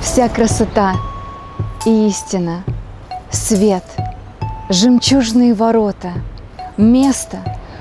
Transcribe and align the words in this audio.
Вся 0.00 0.28
красота 0.28 0.94
и 1.84 2.08
истина, 2.08 2.64
свет, 3.30 3.84
жемчужные 4.70 5.52
ворота, 5.52 6.12
место, 6.78 7.38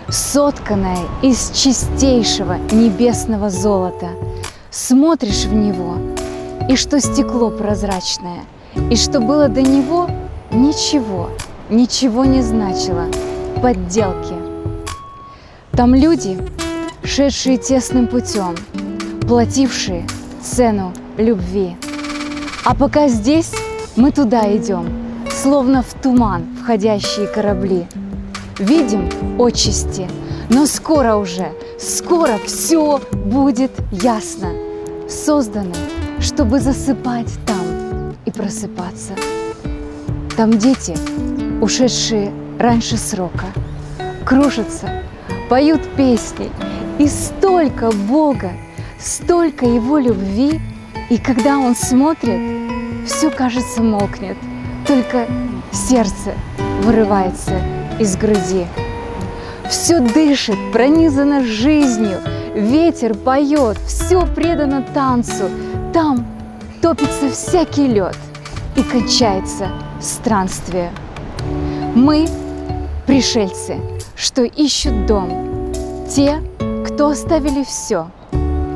сотканное 0.10 1.00
из 1.22 1.52
чистейшего 1.52 2.58
небесного 2.72 3.50
золота. 3.50 4.10
Смотришь 4.70 5.46
в 5.46 5.54
него, 5.54 5.96
и 6.68 6.76
что 6.76 7.00
стекло 7.00 7.50
прозрачное, 7.52 8.42
и 8.92 8.96
что 8.96 9.22
было 9.22 9.48
до 9.48 9.62
него, 9.62 10.10
ничего, 10.52 11.30
ничего 11.70 12.26
не 12.26 12.42
значило, 12.42 13.06
подделки. 13.62 14.36
Там 15.72 15.96
люди, 15.96 16.38
шедшие 17.04 17.58
тесным 17.58 18.08
путем, 18.08 18.56
платившие 19.22 20.06
цену 20.42 20.94
любви. 21.18 21.76
А 22.70 22.76
пока 22.76 23.08
здесь 23.08 23.52
мы 23.96 24.12
туда 24.12 24.56
идем, 24.56 24.86
словно 25.32 25.82
в 25.82 25.92
туман 26.04 26.46
входящие 26.62 27.26
корабли. 27.26 27.88
Видим 28.60 29.10
отчасти, 29.40 30.08
но 30.52 30.68
скоро 30.68 31.16
уже, 31.16 31.52
скоро 31.80 32.38
все 32.46 33.02
будет 33.26 33.72
ясно. 33.90 34.52
Созданы, 35.10 35.74
чтобы 36.20 36.60
засыпать 36.60 37.32
там 37.48 38.14
и 38.26 38.30
просыпаться. 38.30 39.14
Там 40.38 40.52
дети, 40.52 40.96
ушедшие 41.62 42.32
раньше 42.60 42.98
срока, 42.98 43.48
кружатся, 44.26 45.02
поют 45.50 45.82
песни, 45.98 46.52
и 47.00 47.08
столько 47.08 47.90
Бога, 47.92 48.52
столько 49.00 49.66
Его 49.66 49.98
любви, 49.98 50.62
и 51.10 51.18
когда 51.18 51.58
Он 51.58 51.76
смотрит, 51.76 52.59
все, 53.06 53.30
кажется, 53.30 53.82
молкнет, 53.82 54.38
только 54.88 55.28
сердце 55.72 56.34
вырывается 56.84 57.60
из 58.00 58.16
груди. 58.16 58.66
Все 59.70 60.00
дышит, 60.00 60.58
пронизано 60.72 61.44
жизнью, 61.44 62.20
ветер 62.56 63.14
поет, 63.14 63.78
все 63.88 64.26
предано 64.26 64.82
танцу. 64.94 65.50
Там 65.94 66.26
топится 66.82 67.30
всякий 67.30 67.88
лед 67.88 68.18
и 68.76 68.82
кончается 68.82 69.68
странствие. 70.02 70.92
Мы 71.94 72.28
пришельцы, 73.06 73.78
что 74.16 74.44
ищут 74.44 75.06
дом, 75.06 75.72
те, 76.10 76.42
кто 76.88 77.10
оставили 77.10 77.64
все. 77.64 78.10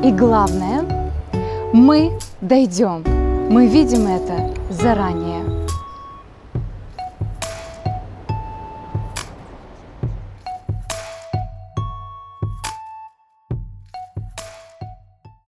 И 0.04 0.10
главное, 0.10 1.10
мы 1.72 2.18
дойдем, 2.40 3.02
мы 3.50 3.66
видим 3.66 4.06
это 4.06 4.54
заранее. 4.70 5.43